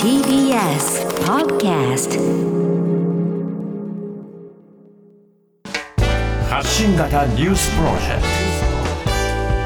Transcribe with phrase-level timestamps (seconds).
[0.00, 2.20] TBS Podcast
[6.48, 8.22] 発信型ニュースプロジェク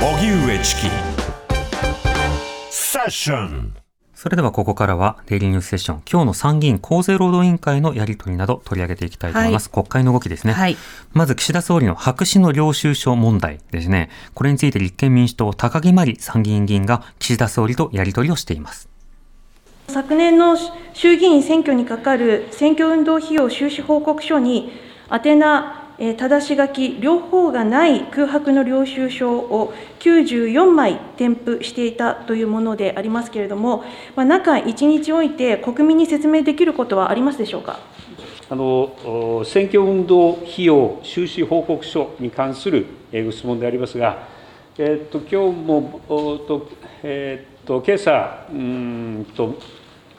[0.00, 0.06] ト。
[0.06, 0.90] 荻上チキ。
[2.70, 3.83] セッション
[4.24, 9.68] それではここからはデイリーニュースセッション、今日の参議院厚生労働委員会のやり取りなど取り上げていきたいと思います。
[9.68, 10.54] 国会の動きですね。
[10.54, 10.78] はい
[11.12, 14.08] まず岸田総理の白紙の領収書問題ですね。
[14.32, 18.88] これについて立憲民主党高木真理参議院議員が岸田総理とやり取りをしています。
[19.88, 20.56] 昨年の
[20.94, 24.72] 衆議院選挙にかかる選挙運動費用収支報告書に、
[25.10, 33.84] 宛名、えー正し書き、両方がない空白の領収書を94枚添付していたというものでありますけれども、
[34.16, 37.78] まあ、中1日おいて国民に説明できることはありますでしょうか？
[38.50, 44.28] あの選挙運動費用収支報告書に関するご質問でありますが、
[44.76, 46.68] えーっと今日もおと
[47.02, 49.54] えーっと今朝うんと、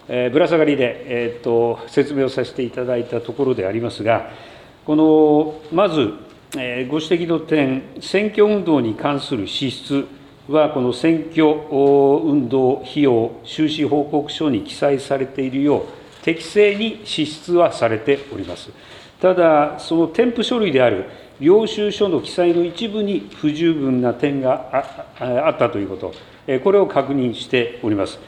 [0.08, 4.32] えーぶら下がりで、えーっと説明をさせていただいたところでありますが、
[4.86, 6.14] このまず、
[6.56, 10.06] えーご指摘の点、選挙運動に関する支出
[10.48, 15.86] は、この選挙運動費用収支報告書に記載されているよう、
[16.24, 18.70] 適正に支出はされております。
[19.20, 21.06] ただ、その添付書類である
[21.40, 24.86] 領収書の記載の一部に不十分な点が
[25.20, 26.14] あったということ、
[26.60, 28.20] これを確認しております。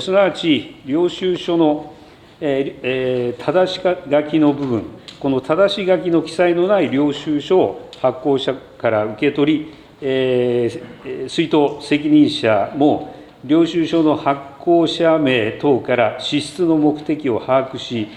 [0.00, 1.94] すなわち、領収書の
[2.40, 4.84] 正し書きの部分、
[5.24, 18.08] この正し書きの記載のない領収書を発行者から受け取り、えーえー出納責任者も領収書の発行者名等から支出の目的を把握し、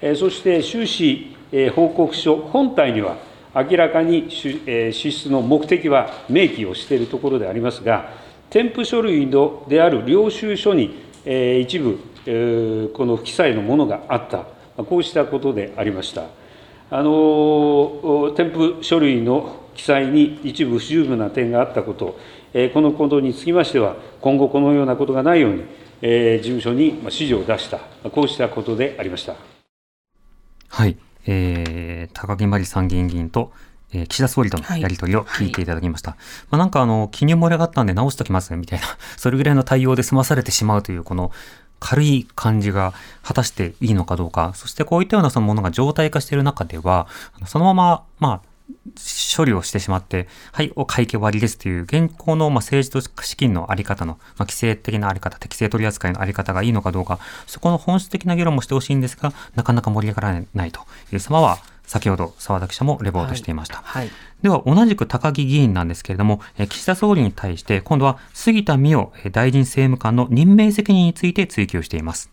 [0.00, 3.16] えーそして収支えー報告書本体には
[3.54, 8.10] 明らかに支出の目的は明記をしているところでありますが、
[8.50, 12.00] 添付書類のである領収書に、え一部、
[12.92, 14.46] この不記載のものがあった、
[14.82, 16.24] こうしたことでありました。
[16.88, 22.18] あのお添付書類の記載に一部不十分な点があったこと、
[22.54, 25.64] えーこのことにつきましては、今後このようなことがないように、
[26.00, 27.78] えー事務所にまあ指示を出した、
[28.10, 29.34] こうしたことでありました。
[30.68, 30.96] はい。
[31.26, 33.52] えー、高木真理参議院議員と、
[33.92, 36.12] えー岸田総理とのやり取りを聞いていただきました。
[36.50, 41.32] まあ、なんかあの、記入漏れがあったんで直しときますね、みたいな、それぐらいの対応で済まされてしまうという、この、
[41.80, 47.06] 軽い感じが果たしていいのかどうか、そしてこういったようなそのものが常態化している中では、
[47.46, 48.56] そのまま、まあ、
[49.36, 60.80] 処理をしてしまって、はい、お会計終わりですという、現行のま政治と資金のあり方の、ま、規制的なあり方、適正取り扱いのあり方がいいのかどうか、そこの本質的な議論もしてほしいんですが、なかなか盛り上がらないと
[61.12, 63.76] いう様は、先ほど澤田記者もレポートしていました。
[63.76, 64.10] はい。
[64.42, 72.30] では、同じく高木議員なんですけれども、えー岸田総理に対して、今度は杉田水脈えー大臣政務官の任命責任について追及しています。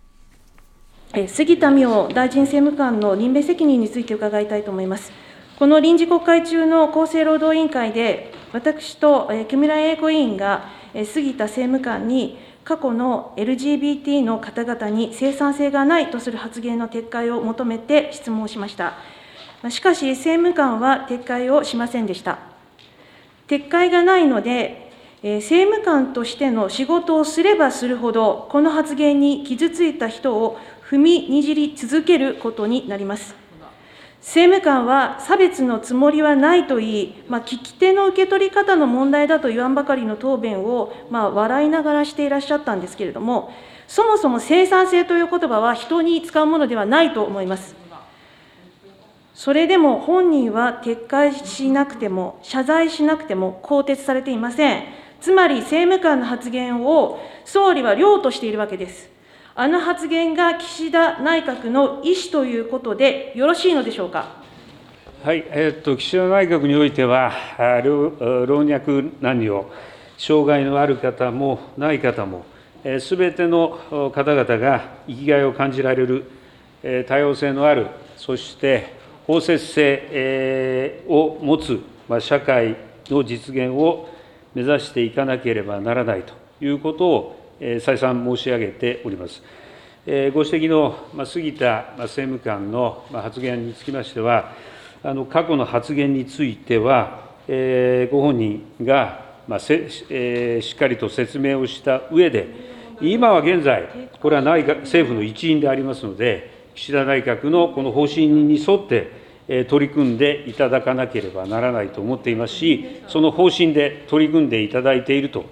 [1.13, 5.11] えー杉田水脈大臣政務官の任命責任について伺いたいと思います。
[5.59, 10.65] この臨時国会中の厚生労働委員会で、私とえー木村英子委員が
[10.95, 18.93] えー杉田政務官に過去の LGBT の方々に生産性がないとする発言の撤回を求めて質問をしました。
[19.69, 22.39] しかし、政務官は撤回をしませんでした。
[23.47, 24.91] 撤回がないので、
[25.23, 30.57] え政務官としての仕事をすればするほど、この発言に傷ついた人を
[30.89, 33.35] 踏みにじり続けることになります。
[34.19, 43.53] 政務官は差別のつもりはないと言い、まあ、聞き手の受け取り方の問題だと言わんばかりの答弁を、まあ、笑いながらしていらっしゃったんですけれども、
[43.87, 47.82] そもそも生産性という言葉は人に使うものではないと思います。
[49.33, 54.83] それでも本人は撤回しなくても、謝罪しなくても更迭されていません。
[55.19, 59.09] つまり政務官の発言を総理は良としているわけです。
[59.55, 64.43] あの発言が岸田内閣の意思ということでよろしいのでしょうか？
[65.23, 68.11] はい、えーっと、岸田内閣においては、老
[68.59, 69.65] 若男女、
[70.17, 72.45] 障害のある方もない方も、
[72.99, 76.29] すべての方々が生きがいを感じられる、
[76.83, 77.87] えー多様性のある、
[78.17, 81.79] そして包摂性を持つ、
[82.19, 82.75] 社会
[83.09, 84.09] の実現を
[84.53, 86.33] 目指していかなければならないと
[86.63, 87.39] いうことを、
[87.79, 89.41] 再三申し上げております。
[90.05, 94.51] ご指摘の杉田政務官の発言につきましては、
[95.01, 99.23] あの過去の発言については、ご本人が
[99.59, 102.47] しっかりと説明をした上で、
[103.01, 115.45] 今は現在、これは内閣政府の一員でありますので、岸田内閣のこの方針に沿って、え取り組んでいただかなければならないと思っていますし、その方針で取り組んでいただいていると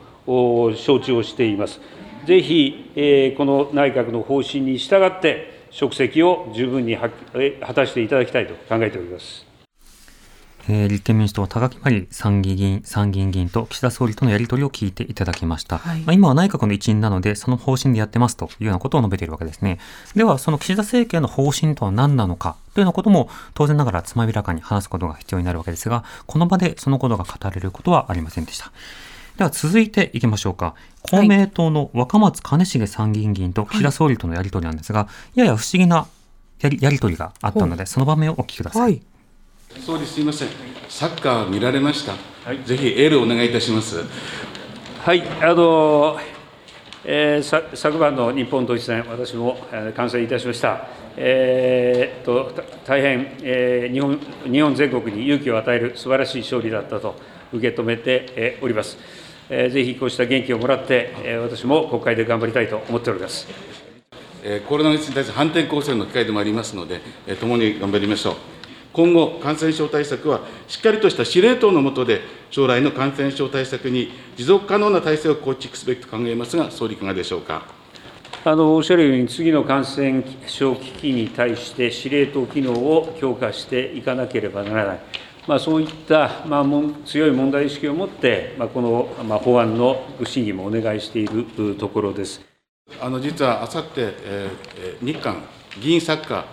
[0.75, 1.81] 承知をしています。
[2.25, 7.09] ぜひ、え、この内閣の方針に従って、職責を十分に果
[7.73, 9.50] たしていただきたいと考えております。
[10.67, 15.79] えー、立憲民主党、高木真理参議院参議院議員と岸田総理とのやり取りを聞いていただきました。
[15.79, 19.79] はい、まあ、今は内閣の一員なので、その方針でやってますというようなことを述べているわけですね。
[20.15, 28.71] では、その岸田政権の方針とは何なのかというようなことも、当然ながらつまびらかに話すことが必要になるわけですが、この場でそのことが語れることはありませんでした。
[29.37, 30.75] では続いていきましょうか。
[31.01, 36.07] 公明党の若松兼重参議院議員と岸田総理とのやり取りなんですが、はい、やや不思議な
[36.59, 38.81] やりやり取りがあったので、その場面をお聞きください。
[38.81, 39.01] はい
[39.79, 40.49] 総理すみません、
[40.89, 42.13] サッカー見られました、
[42.45, 44.03] はい、ぜひエールをお願いいたします。
[45.03, 46.19] はいあの
[47.03, 50.87] えー、昨晩の日本統一戦、私も、えー、観戦いたしました。
[51.17, 52.53] えー、と
[52.85, 54.19] 大変、えー日本、
[54.51, 57.15] 日本全国に勇気を与える素晴らしい勝利だったと
[57.51, 58.97] 受け止めて、えー、おります。
[59.49, 63.47] えー、ぜひこうした元気をもらって、えー、私も国会で頑張りたいと思っております。
[64.43, 68.35] えー、コロナウイルスに対する反転攻勢の機会でもありますので、えー、共に頑張りましょう。
[68.93, 77.63] 今後、感染症対策はしっかりとした司令塔の下で、将来の感染症対策に持続可能な体制を構築すべきと考えますが、総理、いかがでしょうか？
[78.43, 84.99] あのおっしゃるように、次の感染症危機に対して司令塔機能を強化していかなければならない、
[85.47, 86.65] まあ、そういった、まあ、
[87.05, 91.45] 強い問題意識を持って、まあ、この、まあ、法案の審議もお願いしている
[91.75, 92.41] ところです
[92.99, 93.91] あの実はあさって、
[94.23, 95.43] えー、日韓
[95.79, 96.45] 議員サッカ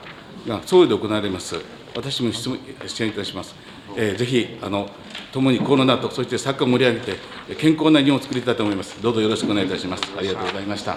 [0.44, 1.77] ーが総理で行われます。
[1.98, 3.56] 私も質問支援いたします。
[3.96, 4.88] えー、ぜひあの
[5.32, 7.16] 共にコロナと、そしてサッカーを盛り上げて、
[7.56, 9.02] 健康な日本を作りたいと思います。
[9.02, 10.04] どうぞよろしくお願いいたします。
[10.16, 10.96] ありがとうございました。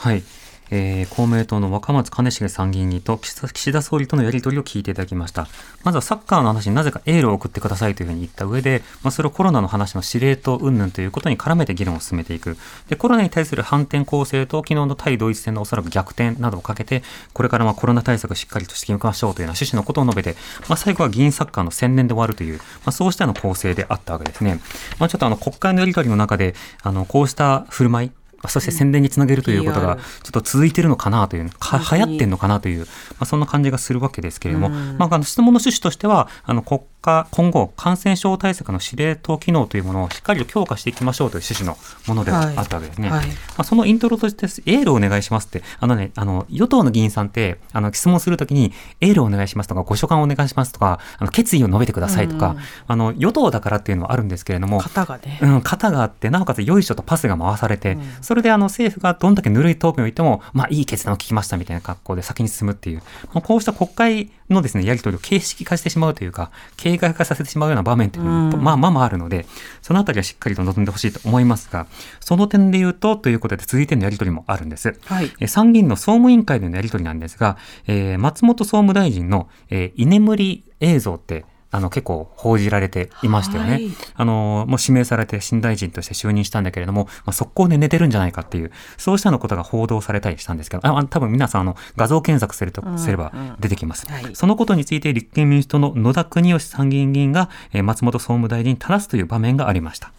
[0.00, 0.41] はい。
[0.74, 5.46] えー、公明党の若松兼重参議院議と岸田総理とのやり取りを聞いていただきました。
[5.84, 12.56] まずはサッカーの話になぜかエールを送ってくださいというふうに言った上で、まあ、それをコロナの話の司令塔云々ということに絡めて議論を進めていく。
[12.88, 17.02] で、コロナに対する反転攻勢と昨日の対ドイツ戦のおそらく逆転などをかけて、
[17.34, 20.36] これからまあコロナ対策をしっかりとしていきましょうというような趣旨のことを述べて、
[20.68, 24.60] まあ、最後は議員サッカーの専念で終わるという、まあ、そうしたの構成であったわけですね。
[24.98, 28.10] まあ、ちょっとあの国会のやり取りの中で、あの、こうした振る舞い、
[28.48, 32.86] そして宣伝につなげるということがちょっと続いているのかなという、か流行ってるのかなという、ま
[33.20, 41.76] あ、そんな感じがするわけですけれども、まあ、あの質問の趣旨としては、あの国家、今後、感染症対策の司令塔機能というものをしっかりと強化していきましょうという趣旨の
[42.06, 43.10] ものではあったわけですね。
[43.10, 55.38] はいはい、まあ、そのイントロとして、エールをお願いしますって、あのね、あの、与党の議員さんって、あの、質問するときに、エールをお願いしますとか、ご所感をお願いしますとか、あの決意を述べてくださいとか、うん、あの、与党だからっていうのはあるんですけれども、型がね。
[55.42, 63.02] うん、型があって、なおかつ、よいしょとパスが回されて、うん、それであの、政府がどんだけぬるい答弁を言っても、まあ、いい決断を聞きましたみたいな格好で先に進むっていう、
[63.32, 69.46] まあ、こうした国会のですね、やり取りを形式化してしまうというか、形骸化させてしまうような場面っていうのも、まあまあまああるので、
[69.80, 71.86] そのあたりはしっかりと臨んでほしいと思いますが、
[72.20, 74.98] その点で言うと、ということで続いてのやり取りもあるんです。
[75.04, 77.56] はい、参議院の総務委員会でのやり取りなんですが、
[77.86, 83.70] えー、松本総務大臣の、えー、居眠り映像って、あの結構報じられていましたよね。
[83.72, 100.12] はい、あのもう指名されて新大臣として就任したんだけれども、まあ、速攻で寝てるんじゃないかっていう、そうしたのことが報道されたりしたんですけど、あ多分皆さんあの画像検索すると、すれば出てきます、はい、そのことについて立憲民主党の野田国義参議院議員が、えー、松本総務大臣に正すという場面がありました。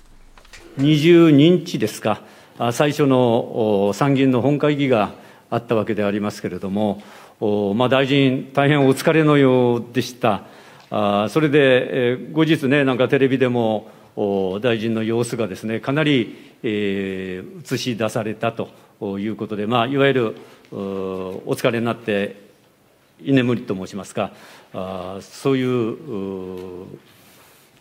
[0.79, 2.21] 20日ですか、
[2.71, 5.11] 最初の参議院の本会議が
[5.51, 7.04] あったわけでありますけれども、
[7.75, 10.44] まあ、大臣、大変お疲れのようでした。
[10.95, 13.90] あそれで、えー、後日ね、なんかテレビでも
[14.62, 18.69] 大臣の様子がですね、かなり、えー、映し出されたと
[19.18, 20.35] いうことで、まあ、いわゆる
[20.71, 22.44] お疲れになって、
[23.23, 24.33] 居眠りと申しますか、
[24.71, 26.85] あそういう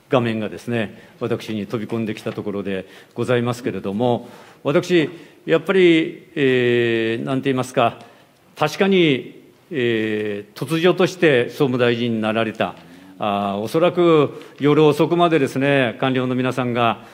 [0.08, 4.30] 画面がですね、私に飛び込んできたところでございますけれども、
[4.64, 5.10] 私、
[5.44, 7.98] やっぱり、えー、なんて言いますか、
[8.56, 12.74] 確かに、えー、突如として総務大臣になられた。
[13.24, 17.04] あおそらく夜遅くまでですね官僚の皆さんが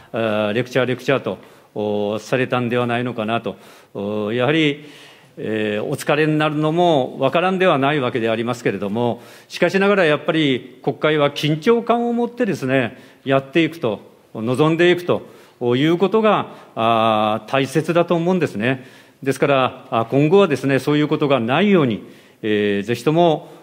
[0.55, 1.38] レクチャー、レクチャー
[1.75, 4.87] とされたんではないのかなと、やはり、
[5.37, 12.97] えー、お疲れになるのも分からんではないわけでありますけれども、しかしながらやっぱり国会は緊張感を持ってですね
[13.27, 14.00] やっていくと、
[14.33, 15.29] 望んでいくと
[15.77, 18.87] いうことが大切だと思うんですね。
[19.23, 22.03] ですから、今後はですねそういうことがないように、
[22.41, 23.58] えー、ぜひとも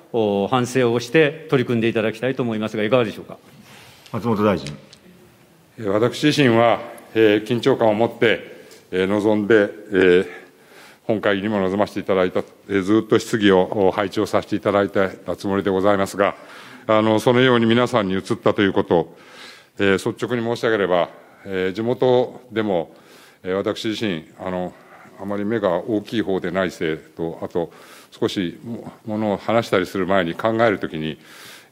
[0.49, 3.37] 反省をして取り組んでいただきたいと思いますが、いかがでしょうか？
[4.11, 4.73] 松本大臣。
[5.77, 6.79] 私自身は、
[7.13, 10.27] えー、緊張感を持って、えー、臨んで、えー、
[11.03, 16.35] 本会議にも臨ませていただいた、えー、ずっと質疑を配置をさせていただいたつもりでございますが、
[16.87, 19.17] あのそのように皆さんに移ったということを、
[19.79, 21.09] えー、率直に申し上げれば、
[21.45, 22.95] えー、地元でも、
[23.43, 24.73] 私自身あの
[25.21, 27.71] あまり目が大きい方でないせいとあと
[28.11, 28.59] 少し
[29.05, 31.17] ものを話したりする前に考えるときに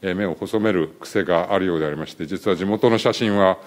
[0.02, 3.58] 目を細める癖があるようでありまして実は地元の写真は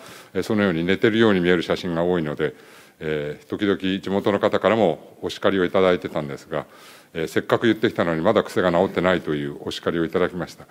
[0.42, 2.54] そのように寝てるように見える写真が多いので、
[3.00, 6.66] え、時々地元の方からもお叱りをいただいてたんですが、
[7.14, 10.66] え、せっかく言ってきたのにまだ癖が治ってないというお叱りをいただきました。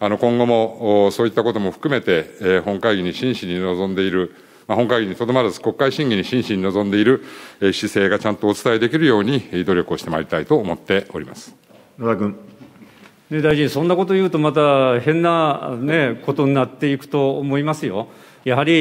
[0.00, 4.34] あの今後もそういったことも含めて、え、本会議に真摯に臨んでいる
[4.68, 7.24] まあ、本会議にとどまらず国会審議に真摯に臨んでいる
[7.58, 11.56] 姿勢がちゃんとお伝えできるように努力をしてまいりたいと思っております
[11.98, 12.36] 野田君。
[13.30, 18.08] ね、大臣、そんなこと言うと、また変な、ね、ことになっていくと思いますよ。
[18.44, 18.76] やはり、え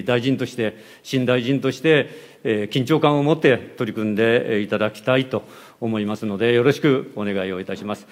[0.00, 2.10] ー、大臣として、新大臣として、
[2.44, 5.42] えー、緊張感を持って取り組んでいただきたいと
[5.80, 8.06] 思いますので、よろしくお願いをいたします。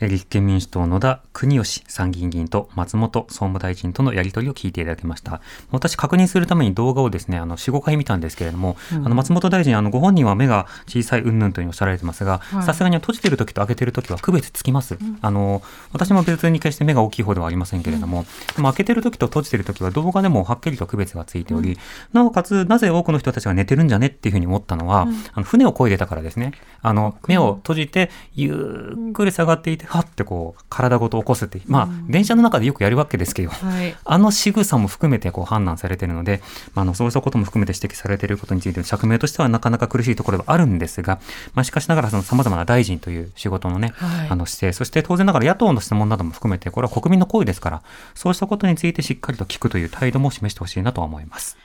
[0.00, 5.40] 立憲民主党野田国義参議院議員と松本総務大臣とのやり取りを聞いていただきました。
[5.70, 14.96] 私確認するために動画をですね、あの、4、5回見たんですけれども、うん、あの、松本大臣、あの、ご本人は目が小さい云々というにおっしゃられてますが、さすがに閉じてる時と開けてる時は区別つきます。
[15.00, 15.62] うん、あの、
[15.92, 18.26] 私も別に決して目が大きい方ではありませんけれども、
[18.58, 21.78] うん、開けてる時と閉じてる時は動画でもはっきりと区別がついており、
[22.12, 26.52] なおかつ、なぜ多くの人たちが寝てるんじゃねっていうふうに思ったのは、あの、船を漕いでたからですね。
[26.82, 36.42] あの、目を閉じて、ゆっくり下がっていて、はってこう、体ごと起こすって、まあ、電車の中でよくやるわけですけど、はい、あの仕草も含めてこう判断されているので、
[36.74, 41.20] まあ、あのそうしたことも含めて指摘されていることについて、釈明としてはなかなか苦しいところがあるんですが、
[41.54, 47.82] まあ、しかしながら、さまざまな大臣という仕事のね、はい、あの姿勢、そして当然ながら野党の質問なども含めて、これは国民の声ですから、
[48.14, 51.56] そうしたことについてしっかりと聞くという態度も示してほしいなと思います。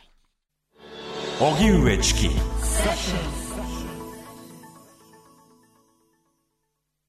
[1.39, 2.29] 荻上チキ